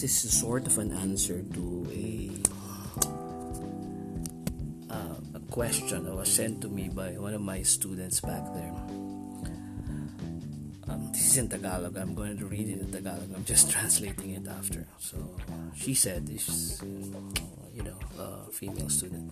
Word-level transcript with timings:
this 0.00 0.24
is 0.24 0.32
sort 0.32 0.64
of 0.64 0.78
an 0.80 0.88
answer 1.04 1.44
to 1.52 1.84
a 1.92 2.32
uh, 4.88 5.20
a 5.36 5.40
question 5.52 6.08
that 6.08 6.16
was 6.16 6.32
sent 6.32 6.64
to 6.64 6.68
me 6.72 6.88
by 6.88 7.12
one 7.20 7.36
of 7.36 7.44
my 7.44 7.60
students 7.60 8.24
back 8.24 8.40
there. 8.56 8.72
Um, 10.88 11.12
this 11.12 11.28
is 11.28 11.36
in 11.36 11.48
Tagalog. 11.52 11.92
I'm 12.00 12.16
going 12.16 12.40
to 12.40 12.46
read 12.48 12.72
it 12.72 12.80
in 12.80 12.88
Tagalog. 12.88 13.28
I'm 13.36 13.44
just 13.44 13.68
translating 13.70 14.32
it 14.32 14.48
after. 14.48 14.88
So 14.96 15.20
she 15.76 15.92
said, 15.92 16.24
"This, 16.24 16.80
you 17.76 17.84
know, 17.84 18.00
a 18.16 18.48
female 18.48 18.88
student." 18.88 19.28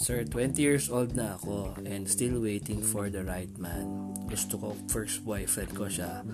Sir, 0.00 0.24
20 0.24 0.56
years 0.56 0.88
old 0.88 1.12
na 1.12 1.36
ako 1.36 1.76
and 1.84 2.08
still 2.08 2.40
waiting 2.40 2.80
for 2.80 3.12
the 3.12 3.28
right 3.28 3.52
man. 3.60 4.16
Gusto 4.24 4.56
ko 4.56 4.68
first 4.88 5.20
boyfriend 5.20 5.76
ko 5.76 5.84
siya 5.92 6.24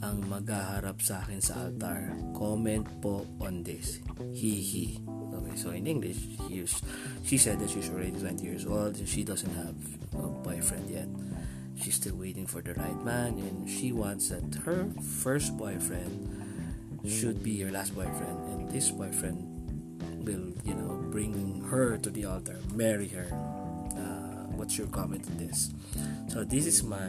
ang 0.00 0.24
maghaharap 0.28 0.96
sa 1.04 1.20
akin 1.20 1.40
sa 1.40 1.68
altar. 1.68 2.16
Comment 2.32 2.84
po 3.04 3.28
on 3.40 3.60
this. 3.60 4.00
He. 4.32 4.96
Okay, 5.06 5.56
so 5.56 5.70
in 5.70 5.86
English, 5.86 6.16
he, 6.48 6.64
she 7.24 7.36
said 7.36 7.60
that 7.60 7.70
she's 7.70 7.88
already 7.92 8.12
20 8.12 8.42
years 8.42 8.64
old 8.66 8.96
and 8.96 9.08
she 9.08 9.22
doesn't 9.24 9.52
have 9.52 9.76
a 10.16 10.28
boyfriend 10.42 10.88
yet. 10.88 11.08
She's 11.76 11.96
still 11.96 12.16
waiting 12.16 12.46
for 12.46 12.60
the 12.60 12.74
right 12.74 13.00
man 13.04 13.40
and 13.40 13.68
she 13.68 13.92
wants 13.92 14.28
that 14.28 14.44
her 14.64 14.88
first 15.00 15.56
boyfriend 15.56 16.28
should 17.08 17.42
be 17.42 17.60
her 17.60 17.70
last 17.70 17.94
boyfriend 17.94 18.36
and 18.52 18.68
this 18.68 18.90
boyfriend 18.90 19.40
will, 20.24 20.52
you 20.64 20.74
know, 20.74 21.00
bring 21.08 21.64
her 21.70 21.96
to 21.96 22.10
the 22.10 22.24
altar, 22.24 22.58
marry 22.74 23.08
her. 23.08 23.28
Uh, 23.96 24.52
what's 24.56 24.76
your 24.76 24.88
comment 24.88 25.24
on 25.30 25.36
this? 25.38 25.72
So 26.28 26.44
this 26.44 26.66
is 26.66 26.82
my 26.84 27.08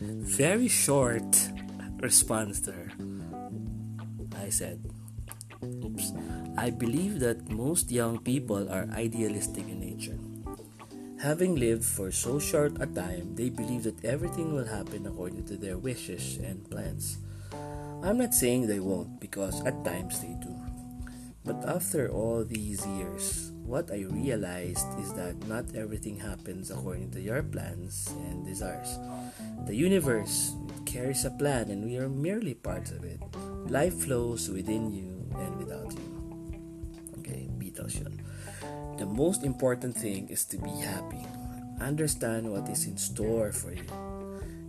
very 0.00 0.68
short 0.68 1.26
response 2.02 2.60
to 2.66 2.72
her. 2.72 2.90
I 4.36 4.50
said, 4.50 4.82
Oops. 5.62 6.12
I 6.58 6.70
believe 6.70 7.20
that 7.20 7.48
most 7.48 7.90
young 7.90 8.18
people 8.18 8.68
are 8.68 8.90
idealistic 8.90 9.62
in 9.70 9.78
nature. 9.78 10.18
Having 11.22 11.54
lived 11.54 11.84
for 11.84 12.10
so 12.10 12.42
short 12.42 12.74
a 12.82 12.86
time, 12.86 13.38
they 13.38 13.48
believe 13.48 13.84
that 13.84 14.04
everything 14.04 14.52
will 14.52 14.66
happen 14.66 15.06
according 15.06 15.46
to 15.46 15.56
their 15.56 15.78
wishes 15.78 16.38
and 16.42 16.68
plans. 16.68 17.18
I'm 18.02 18.18
not 18.18 18.34
saying 18.34 18.66
they 18.66 18.80
won't, 18.82 19.20
because 19.20 19.62
at 19.62 19.84
times 19.84 20.18
they 20.18 20.34
do. 20.42 20.50
But 21.44 21.62
after 21.62 22.10
all 22.10 22.42
these 22.44 22.84
years, 22.86 23.52
what 23.62 23.90
I 23.90 24.02
realized 24.10 24.86
is 24.98 25.14
that 25.14 25.38
not 25.46 25.74
everything 25.74 26.18
happens 26.18 26.70
according 26.70 27.10
to 27.12 27.20
your 27.20 27.42
plans 27.42 28.10
and 28.26 28.44
desires. 28.44 28.98
The 29.66 29.74
universe 29.74 30.54
carries 30.92 31.24
a 31.24 31.30
plan 31.30 31.70
and 31.70 31.84
we 31.84 31.96
are 31.96 32.08
merely 32.08 32.52
parts 32.52 32.90
of 32.90 33.02
it. 33.02 33.18
Life 33.70 34.04
flows 34.04 34.50
within 34.50 34.92
you 34.92 35.24
and 35.40 35.56
without 35.56 35.90
you. 35.92 36.08
Okay, 37.18 37.48
Beatles. 37.56 37.96
The 38.98 39.06
most 39.06 39.42
important 39.42 39.96
thing 39.96 40.28
is 40.28 40.44
to 40.52 40.58
be 40.58 40.70
happy. 40.84 41.24
Understand 41.80 42.52
what 42.52 42.68
is 42.68 42.84
in 42.84 42.98
store 42.98 43.52
for 43.52 43.72
you. 43.72 43.88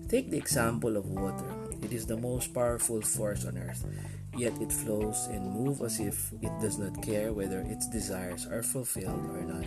Take 0.07 0.31
the 0.31 0.38
example 0.38 0.95
of 0.95 1.09
water. 1.09 1.52
It 1.81 1.91
is 1.91 2.05
the 2.05 2.17
most 2.17 2.53
powerful 2.53 3.02
force 3.02 3.43
on 3.45 3.58
earth 3.58 3.83
yet 4.35 4.53
it 4.59 4.71
flows 4.71 5.27
and 5.27 5.52
moves 5.52 5.81
as 5.81 5.99
if 5.99 6.31
it 6.41 6.52
does 6.59 6.77
not 6.77 7.02
care 7.03 7.33
whether 7.33 7.59
its 7.61 7.87
desires 7.87 8.47
are 8.47 8.63
fulfilled 8.63 9.30
or 9.30 9.41
not. 9.41 9.65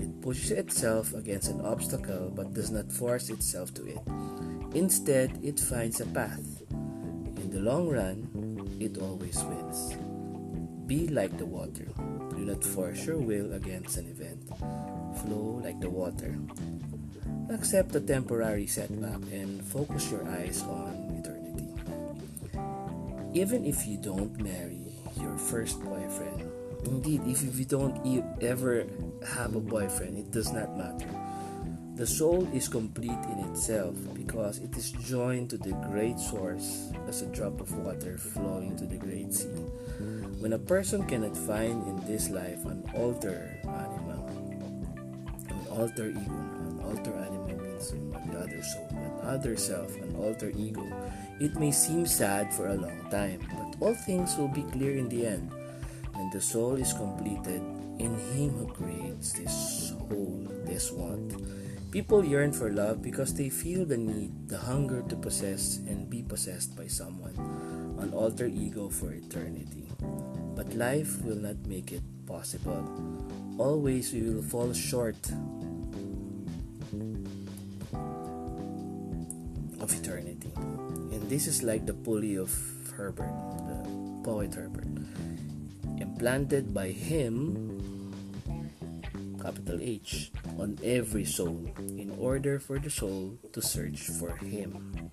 It 0.00 0.20
pushes 0.22 0.52
itself 0.52 1.12
against 1.14 1.50
an 1.50 1.60
obstacle 1.64 2.30
but 2.34 2.54
does 2.54 2.70
not 2.70 2.92
force 2.92 3.30
itself 3.30 3.74
to 3.74 3.86
it. 3.86 3.98
Instead, 4.74 5.38
it 5.42 5.60
finds 5.60 6.00
a 6.00 6.06
path. 6.06 6.62
In 6.70 7.50
the 7.50 7.60
long 7.60 7.88
run, 7.88 8.28
it 8.80 8.98
always 8.98 9.42
wins. 9.44 9.94
Be 10.86 11.08
like 11.08 11.36
the 11.38 11.46
water. 11.46 11.88
Do 12.36 12.44
not 12.44 12.62
force 12.62 13.06
your 13.06 13.18
will 13.18 13.54
against 13.54 13.96
an 13.96 14.06
event. 14.08 14.46
Flow 15.22 15.60
like 15.64 15.80
the 15.80 15.90
water. 15.90 16.36
Accept 17.50 17.92
the 17.92 18.00
temporary 18.00 18.66
setback 18.66 19.22
and 19.32 19.64
focus 19.64 20.10
your 20.10 20.26
eyes 20.28 20.62
on 20.62 20.94
eternity. 21.18 21.70
even 23.36 23.64
if 23.64 23.86
you 23.86 23.96
don't 23.98 24.32
marry 24.40 24.80
your 25.20 25.36
first 25.36 25.78
boyfriend, 25.84 26.40
indeed, 26.84 27.20
if 27.26 27.42
you 27.42 27.64
don't 27.64 28.00
ever 28.42 28.86
have 29.28 29.54
a 29.54 29.60
boyfriend, 29.60 30.16
it 30.16 30.30
does 30.30 30.52
not 30.52 30.76
matter. 30.76 31.08
The 31.96 32.06
soul 32.06 32.46
is 32.52 32.68
complete 32.68 33.24
in 33.32 33.38
itself 33.48 33.96
because 34.12 34.58
it 34.58 34.76
is 34.76 34.92
joined 34.92 35.48
to 35.48 35.56
the 35.56 35.72
great 35.88 36.20
source 36.20 36.92
as 37.08 37.22
a 37.22 37.26
drop 37.32 37.58
of 37.58 37.72
water 37.72 38.18
flowing 38.18 38.76
to 38.76 38.84
the 38.84 39.00
great 39.00 39.32
sea. 39.32 39.64
When 40.36 40.52
a 40.52 40.58
person 40.58 41.08
cannot 41.08 41.34
find 41.34 41.88
in 41.88 41.96
this 42.04 42.28
life 42.28 42.60
an 42.66 42.84
alter 42.92 43.48
anima, 43.64 44.28
an 45.48 45.66
alter 45.72 46.12
ego, 46.12 46.36
an 46.68 46.84
alter 46.84 47.16
anima 47.16 47.64
means 47.64 47.88
the 47.88 48.44
other 48.44 48.60
soul, 48.60 48.88
an 48.92 49.16
other 49.24 49.56
self, 49.56 49.96
an 49.96 50.16
alter 50.20 50.52
ego, 50.54 50.84
it 51.40 51.56
may 51.56 51.72
seem 51.72 52.04
sad 52.04 52.52
for 52.52 52.68
a 52.68 52.76
long 52.76 53.08
time, 53.10 53.40
but 53.48 53.80
all 53.80 53.94
things 54.04 54.36
will 54.36 54.52
be 54.52 54.68
clear 54.68 54.98
in 54.98 55.08
the 55.08 55.26
end. 55.26 55.50
When 56.12 56.28
the 56.28 56.42
soul 56.42 56.76
is 56.76 56.92
completed, 56.92 57.64
in 57.98 58.12
Him 58.36 58.50
who 58.50 58.66
creates 58.68 59.32
this 59.32 59.94
whole, 59.96 60.44
this 60.66 60.92
want. 60.92 61.32
People 61.96 62.28
yearn 62.28 62.52
for 62.52 62.68
love 62.68 63.00
because 63.00 63.32
they 63.32 63.48
feel 63.48 63.86
the 63.86 63.96
need, 63.96 64.52
the 64.52 64.58
hunger 64.58 65.00
to 65.08 65.16
possess 65.16 65.80
and 65.88 66.10
be 66.10 66.20
possessed 66.20 66.76
by 66.76 66.86
someone, 66.86 67.32
an 67.96 68.12
alter 68.12 68.44
ego 68.44 68.90
for 68.90 69.16
eternity. 69.16 69.88
But 70.52 70.76
life 70.76 71.24
will 71.24 71.40
not 71.40 71.56
make 71.64 71.92
it 71.92 72.04
possible. 72.26 72.84
Always 73.56 74.12
we 74.12 74.28
will 74.28 74.42
fall 74.44 74.74
short 74.74 75.16
of 79.80 79.88
eternity. 79.88 80.52
And 81.16 81.24
this 81.32 81.46
is 81.46 81.62
like 81.62 81.86
the 81.86 81.96
pulley 81.96 82.36
of 82.36 82.52
Herbert, 82.92 83.32
the 83.72 83.88
poet 84.20 84.52
Herbert, 84.52 84.92
implanted 85.96 86.74
by 86.74 86.92
him, 86.92 88.12
capital 89.40 89.78
H, 89.80 90.30
on 90.58 90.78
every 90.82 91.24
soul 91.24 91.68
in 91.78 92.14
order 92.18 92.58
for 92.58 92.78
the 92.78 92.90
soul 92.90 93.38
to 93.52 93.60
search 93.62 94.08
for 94.18 94.36
him, 94.36 95.10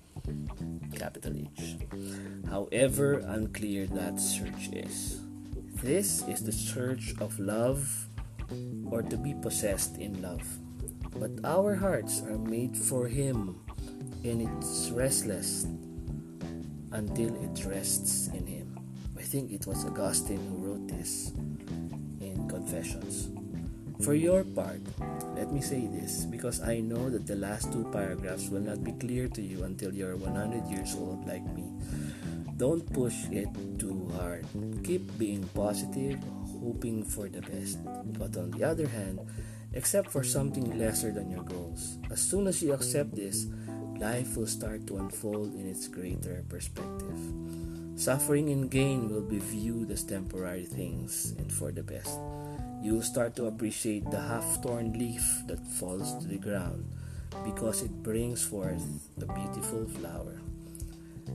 capital 0.96 1.36
H. 1.36 1.78
However 2.50 3.20
unclear 3.26 3.88
that 3.88 4.20
search 4.20 4.70
is. 4.72 5.20
This 5.84 6.24
is 6.28 6.44
the 6.44 6.52
search 6.52 7.14
of 7.20 7.40
love 7.40 8.08
or 8.90 9.02
to 9.02 9.18
be 9.18 9.34
possessed 9.34 9.98
in 9.98 10.22
love. 10.22 10.44
But 11.16 11.32
our 11.44 11.76
hearts 11.76 12.22
are 12.22 12.38
made 12.38 12.78
for 12.78 13.08
Him, 13.08 13.60
and 14.24 14.42
it's 14.42 14.90
restless 14.90 15.66
until 16.92 17.36
it 17.44 17.66
rests 17.66 18.28
in 18.28 18.46
Him. 18.48 18.80
I 19.18 19.22
think 19.22 19.52
it 19.52 19.68
was 19.68 19.86
Augustine 19.86 20.42
who 20.50 20.58
wrote 20.58 20.88
this 20.88 21.32
in 22.20 22.48
Confessions. 22.50 23.30
For 24.04 24.14
your 24.16 24.44
part, 24.44 24.82
let 25.44 25.52
me 25.52 25.60
say 25.60 25.88
this 25.92 26.24
because 26.24 26.64
I 26.64 26.80
know 26.80 27.10
that 27.10 27.28
the 27.28 27.36
last 27.36 27.68
two 27.74 27.84
paragraphs 27.92 28.48
will 28.48 28.64
not 28.64 28.82
be 28.82 28.94
clear 28.94 29.28
to 29.28 29.42
you 29.42 29.68
until 29.68 29.92
you're 29.94 30.16
100 30.16 30.72
years 30.72 30.96
old 30.96 31.28
like 31.28 31.44
me. 31.52 31.68
Don't 32.56 32.88
push 32.94 33.28
it 33.28 33.52
too 33.78 34.08
hard. 34.16 34.48
Keep 34.86 35.20
being 35.20 35.44
positive, 35.52 36.16
hoping 36.64 37.04
for 37.04 37.28
the 37.28 37.42
best. 37.42 37.84
But 37.84 38.40
on 38.40 38.52
the 38.56 38.64
other 38.64 38.88
hand, 38.88 39.20
accept 39.76 40.16
for 40.16 40.24
something 40.24 40.80
lesser 40.80 41.12
than 41.12 41.30
your 41.30 41.44
goals. 41.44 42.00
As 42.10 42.22
soon 42.22 42.48
as 42.48 42.64
you 42.64 42.72
accept 42.72 43.14
this, 43.14 43.46
life 44.00 44.38
will 44.38 44.48
start 44.48 44.88
to 44.88 44.96
unfold 44.96 45.56
in 45.56 45.68
its 45.68 45.90
greater 45.90 46.46
perspective. 46.48 47.20
Suffering 48.00 48.48
and 48.48 48.72
gain 48.72 49.12
will 49.12 49.28
be 49.28 49.40
viewed 49.40 49.92
as 49.92 50.08
temporary 50.08 50.64
things 50.64 51.36
and 51.38 51.52
for 51.52 51.74
the 51.74 51.84
best. 51.84 52.16
You 52.84 52.96
will 52.96 53.02
start 53.02 53.38
to 53.38 53.48
appreciate 53.48 54.12
the 54.12 54.20
half 54.20 54.62
torn 54.62 54.92
leaf 55.00 55.24
that 55.48 55.66
falls 55.80 56.20
to 56.20 56.28
the 56.28 56.36
ground 56.36 56.84
because 57.46 57.82
it 57.82 58.04
brings 58.04 58.44
forth 58.44 58.84
a 59.22 59.26
beautiful 59.26 59.88
flower. 59.88 60.42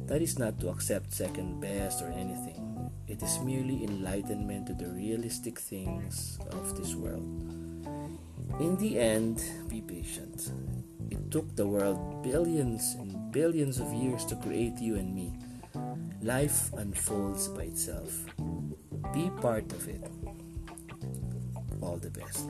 That 0.05 0.21
is 0.21 0.39
not 0.39 0.61
to 0.61 0.69
accept 0.69 1.15
second 1.15 1.59
best 1.59 2.03
or 2.03 2.13
anything, 2.13 2.93
it 3.09 3.23
is 3.23 3.41
merely 3.41 3.83
enlightenment 3.83 4.67
to 4.67 4.75
the 4.75 4.93
realistic 4.93 5.59
things 5.59 6.39
of 6.51 6.77
this 6.77 6.95
world. 6.95 7.25
In 8.61 8.77
the 8.77 8.99
end, 9.01 9.41
be 9.69 9.81
patient. 9.81 10.53
It 11.11 11.31
took 11.31 11.57
the 11.57 11.67
world 11.67 12.23
billions 12.23 12.95
and 13.01 13.33
billions 13.33 13.81
of 13.81 13.91
years 13.95 14.27
to 14.27 14.37
create 14.37 14.77
you 14.79 14.97
and 14.97 15.15
me. 15.15 15.33
Life 16.21 16.75
unfolds 16.75 17.49
by 17.49 17.73
itself. 17.73 18.13
Be 19.15 19.31
part 19.41 19.73
of 19.73 19.89
it. 19.89 20.05
All 21.81 21.97
the 21.97 22.11
best. 22.11 22.49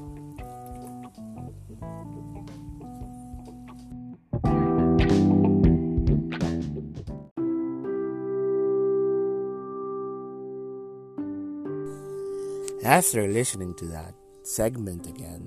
after 12.88 13.28
listening 13.28 13.74
to 13.74 13.84
that 13.84 14.14
segment 14.42 15.06
again, 15.06 15.46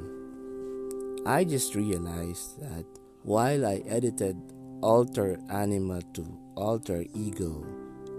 I 1.25 1.43
just 1.43 1.73
realized 1.75 2.61
that 2.61 2.85
while 3.23 3.65
I 3.65 3.81
edited 3.87 4.37
alter 4.81 5.39
anima 5.49 6.01
to 6.13 6.25
alter 6.55 7.03
ego 7.15 7.65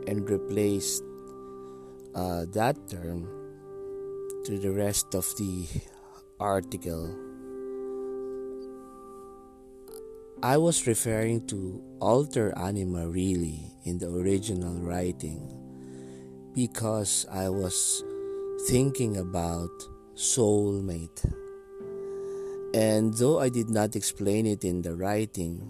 and 0.08 0.28
replaced 0.28 1.04
uh, 2.14 2.46
that 2.52 2.76
term 2.88 3.41
to 4.44 4.58
the 4.58 4.70
rest 4.70 5.14
of 5.14 5.24
the 5.36 5.66
article, 6.40 7.14
I 10.42 10.56
was 10.56 10.86
referring 10.88 11.46
to 11.46 11.80
alter 12.00 12.52
anima 12.58 13.06
really 13.06 13.70
in 13.84 13.98
the 13.98 14.10
original 14.10 14.74
writing 14.82 15.46
because 16.54 17.24
I 17.30 17.48
was 17.50 18.02
thinking 18.66 19.18
about 19.18 19.70
soulmate. 20.16 21.22
And 22.74 23.14
though 23.14 23.38
I 23.38 23.48
did 23.48 23.70
not 23.70 23.94
explain 23.94 24.46
it 24.46 24.64
in 24.64 24.82
the 24.82 24.96
writing, 24.96 25.62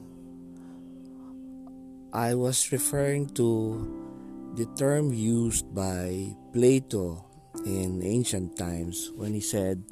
I 2.15 2.35
was 2.35 2.73
referring 2.73 3.29
to 3.37 4.55
the 4.57 4.65
term 4.77 5.13
used 5.13 5.75
by 5.75 6.37
Plato 6.53 7.32
in 7.65 8.03
ancient 8.03 8.57
times 8.57 9.11
when 9.15 9.35
he 9.35 9.41
said, 9.41 9.83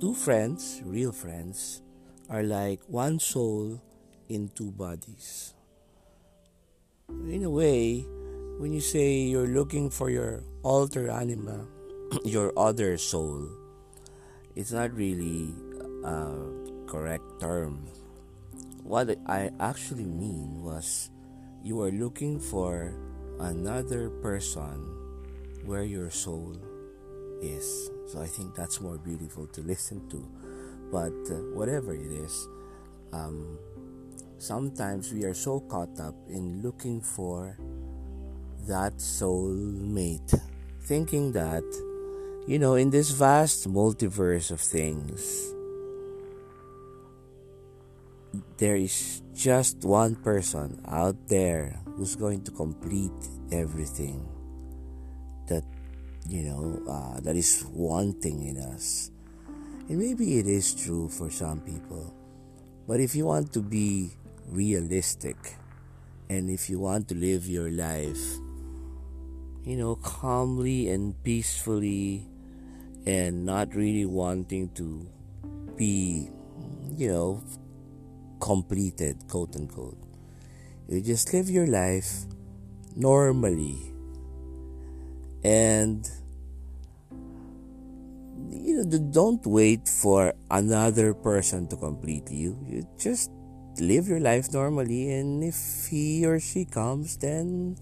Two 0.00 0.14
friends, 0.14 0.82
real 0.84 1.12
friends, 1.12 1.82
are 2.28 2.42
like 2.42 2.80
one 2.86 3.18
soul 3.18 3.80
in 4.28 4.50
two 4.54 4.70
bodies. 4.70 5.54
In 7.08 7.44
a 7.44 7.50
way, 7.50 8.04
when 8.58 8.72
you 8.72 8.80
say 8.80 9.24
you're 9.24 9.48
looking 9.48 9.90
for 9.90 10.10
your 10.10 10.42
alter 10.62 11.08
anima, 11.08 11.66
your 12.24 12.52
other 12.56 12.98
soul, 12.98 13.48
it's 14.54 14.72
not 14.72 14.94
really 14.94 15.54
a 16.04 16.34
correct 16.86 17.40
term. 17.40 17.86
What 18.82 19.16
I 19.26 19.50
actually 19.60 20.06
mean 20.06 20.62
was 20.62 21.10
you 21.62 21.82
are 21.82 21.90
looking 21.90 22.38
for 22.38 22.94
another 23.40 24.10
person 24.22 25.05
where 25.66 25.82
your 25.82 26.10
soul 26.10 26.56
is. 27.42 27.90
So 28.06 28.22
I 28.22 28.26
think 28.26 28.54
that's 28.54 28.80
more 28.80 28.98
beautiful 28.98 29.46
to 29.48 29.60
listen 29.60 30.08
to. 30.08 30.22
But 30.90 31.12
uh, 31.30 31.42
whatever 31.54 31.92
it 31.92 32.12
is, 32.12 32.48
um, 33.12 33.58
sometimes 34.38 35.12
we 35.12 35.24
are 35.24 35.34
so 35.34 35.60
caught 35.60 35.98
up 36.00 36.14
in 36.28 36.62
looking 36.62 37.00
for 37.00 37.58
that 38.68 39.00
soul 39.00 39.52
mate, 39.52 40.32
thinking 40.82 41.32
that, 41.32 41.64
you 42.46 42.58
know, 42.58 42.74
in 42.74 42.90
this 42.90 43.10
vast 43.10 43.68
multiverse 43.68 44.50
of 44.50 44.60
things, 44.60 45.52
there 48.58 48.76
is 48.76 49.22
just 49.34 49.84
one 49.84 50.14
person 50.14 50.80
out 50.86 51.16
there 51.28 51.80
who's 51.96 52.14
going 52.14 52.42
to 52.44 52.50
complete 52.50 53.12
everything 53.50 54.35
that 55.46 55.64
you 56.28 56.42
know 56.42 56.82
uh, 56.88 57.20
that 57.20 57.36
is 57.36 57.64
wanting 57.70 58.46
in 58.46 58.58
us 58.58 59.10
and 59.88 59.98
maybe 59.98 60.38
it 60.38 60.46
is 60.46 60.74
true 60.74 61.08
for 61.08 61.30
some 61.30 61.60
people 61.60 62.12
but 62.86 63.00
if 63.00 63.14
you 63.14 63.26
want 63.26 63.52
to 63.52 63.60
be 63.60 64.10
realistic 64.48 65.56
and 66.28 66.50
if 66.50 66.68
you 66.68 66.78
want 66.78 67.08
to 67.08 67.14
live 67.14 67.46
your 67.46 67.70
life 67.70 68.38
you 69.66 69.76
know, 69.76 69.96
calmly 69.96 70.88
and 70.90 71.20
peacefully 71.24 72.24
and 73.04 73.44
not 73.44 73.74
really 73.74 74.06
wanting 74.06 74.68
to 74.74 75.04
be, 75.76 76.30
you 76.96 77.08
know, 77.08 77.42
completed, 78.40 79.26
quote 79.28 79.56
unquote. 79.56 79.98
You 80.88 81.00
just 81.00 81.34
live 81.34 81.50
your 81.50 81.66
life 81.66 82.26
normally 82.94 83.92
and 85.46 86.10
you 88.50 88.82
know 88.82 88.98
don't 89.14 89.46
wait 89.46 89.86
for 89.86 90.34
another 90.50 91.14
person 91.14 91.68
to 91.68 91.76
complete 91.76 92.26
you 92.30 92.58
you 92.66 92.82
just 92.98 93.30
live 93.78 94.08
your 94.08 94.18
life 94.18 94.50
normally 94.52 95.12
and 95.12 95.44
if 95.44 95.86
he 95.86 96.26
or 96.26 96.40
she 96.40 96.64
comes 96.64 97.16
then 97.18 97.76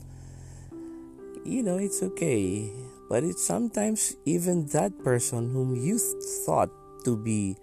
you 1.45 1.63
know, 1.63 1.77
it's 1.77 2.03
okay. 2.03 2.71
But 3.09 3.23
it's 3.23 3.47
sometimes 3.47 4.17
even 4.25 4.67
that 4.69 4.97
person 5.05 5.53
whom 5.53 5.77
you 5.77 5.99
thought 6.45 6.71
to 7.05 7.17
be 7.17 7.57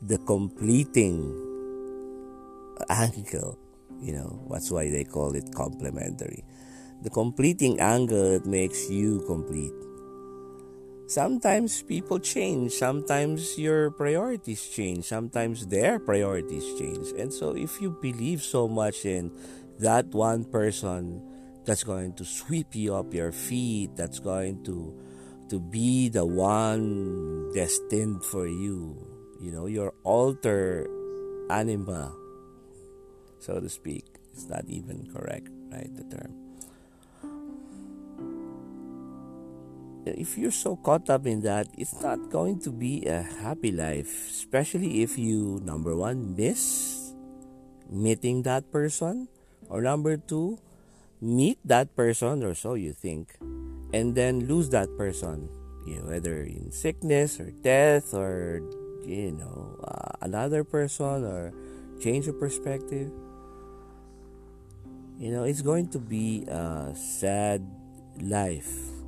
the 0.00 0.18
completing 0.18 1.36
angle, 2.88 3.58
you 4.00 4.12
know, 4.12 4.46
that's 4.50 4.70
why 4.70 4.90
they 4.90 5.04
call 5.04 5.34
it 5.34 5.54
complementary. 5.54 6.44
The 7.02 7.10
completing 7.10 7.80
angle 7.80 8.32
that 8.32 8.46
makes 8.46 8.90
you 8.90 9.24
complete. 9.26 9.72
Sometimes 11.06 11.82
people 11.82 12.20
change, 12.20 12.72
sometimes 12.72 13.58
your 13.58 13.90
priorities 13.90 14.68
change, 14.68 15.06
sometimes 15.06 15.66
their 15.66 15.98
priorities 15.98 16.64
change. 16.78 17.10
And 17.18 17.32
so, 17.32 17.56
if 17.56 17.80
you 17.80 17.90
believe 17.90 18.42
so 18.42 18.68
much 18.68 19.04
in 19.04 19.32
that 19.80 20.06
one 20.14 20.44
person, 20.44 21.24
that's 21.64 21.84
going 21.84 22.12
to 22.14 22.24
sweep 22.24 22.74
you 22.74 22.94
up 22.94 23.12
your 23.12 23.32
feet 23.32 23.94
that's 23.96 24.18
going 24.18 24.62
to 24.64 24.94
to 25.48 25.60
be 25.60 26.08
the 26.08 26.24
one 26.24 27.52
destined 27.54 28.24
for 28.24 28.46
you 28.46 28.96
you 29.40 29.50
know 29.50 29.66
your 29.66 29.92
alter 30.02 30.88
anima 31.50 32.12
so 33.38 33.60
to 33.60 33.68
speak 33.68 34.04
it's 34.32 34.48
not 34.48 34.64
even 34.68 35.06
correct 35.12 35.48
right 35.70 35.94
the 35.96 36.04
term 36.16 36.39
if 40.06 40.38
you're 40.38 40.50
so 40.50 40.76
caught 40.76 41.08
up 41.10 41.26
in 41.26 41.42
that 41.42 41.68
it's 41.76 42.00
not 42.00 42.18
going 42.30 42.58
to 42.58 42.70
be 42.70 43.04
a 43.06 43.22
happy 43.42 43.70
life 43.70 44.30
especially 44.30 45.02
if 45.02 45.18
you 45.18 45.60
number 45.64 45.94
one 45.94 46.34
miss 46.36 47.12
meeting 47.90 48.42
that 48.42 48.70
person 48.72 49.28
or 49.68 49.82
number 49.82 50.16
two 50.16 50.58
meet 51.20 51.58
that 51.64 51.94
person 51.94 52.42
or 52.42 52.54
so 52.54 52.74
you 52.74 52.92
think 52.92 53.36
and 53.92 54.14
then 54.14 54.46
lose 54.46 54.70
that 54.70 54.88
person. 54.96 55.48
You 55.86 56.00
know 56.02 56.10
whether 56.12 56.42
in 56.44 56.70
sickness 56.70 57.40
or 57.40 57.50
death 57.62 58.14
or 58.14 58.60
you 59.04 59.32
know 59.32 59.80
uh, 59.82 60.12
another 60.20 60.62
person 60.62 61.24
or 61.24 61.52
change 62.00 62.28
of 62.28 62.38
perspective. 62.38 63.10
You 65.18 65.32
know 65.32 65.44
it's 65.44 65.62
going 65.62 65.88
to 65.90 65.98
be 65.98 66.44
a 66.48 66.94
sad 66.94 67.64
life 68.20 68.99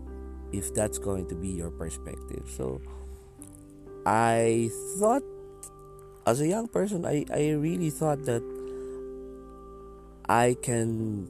if 0.52 0.74
that's 0.74 0.98
going 0.98 1.26
to 1.28 1.34
be 1.34 1.48
your 1.48 1.70
perspective 1.70 2.48
so 2.48 2.80
i 4.06 4.70
thought 4.98 5.22
as 6.26 6.40
a 6.40 6.46
young 6.46 6.68
person 6.68 7.04
i, 7.04 7.24
I 7.32 7.50
really 7.50 7.90
thought 7.90 8.24
that 8.24 8.42
i 10.28 10.56
can 10.62 11.28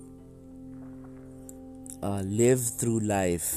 uh, 2.02 2.23
live 2.26 2.61
through 2.61 3.00
life 3.00 3.55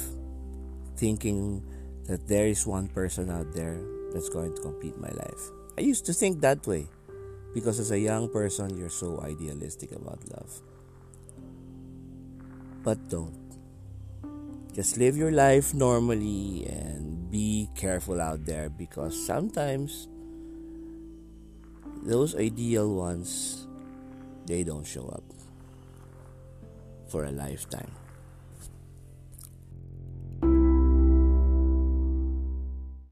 thinking 0.98 1.64
that 2.08 2.28
there 2.28 2.48
is 2.48 2.66
one 2.66 2.88
person 2.88 3.30
out 3.30 3.52
there 3.54 3.80
that's 4.14 4.30
going 4.30 4.56
to 4.56 4.62
complete 4.62 4.98
my 4.98 5.10
life. 5.10 5.52
I 5.78 5.82
used 5.82 6.06
to 6.06 6.14
think 6.14 6.42
that 6.42 6.66
way 6.66 6.88
because 7.54 7.80
as 7.80 7.92
a 7.92 8.00
young 8.00 8.30
person, 8.30 8.78
you're 8.78 8.90
so 8.90 9.20
idealistic 9.22 9.92
about 9.92 10.20
love. 10.32 10.62
But 12.84 13.10
don't. 13.10 13.45
Just 14.76 14.98
live 14.98 15.16
your 15.16 15.32
life 15.32 15.74
normally 15.74 16.68
and 16.68 17.32
be 17.32 17.70
careful 17.80 18.20
out 18.20 18.44
there 18.44 18.68
because 18.68 19.16
sometimes 19.16 20.10
those 22.04 22.36
ideal 22.36 22.94
ones 22.94 23.68
they 24.46 24.68
don't 24.68 24.84
show 24.84 25.08
up 25.08 25.24
for 27.08 27.24
a 27.24 27.32
lifetime. 27.32 28.05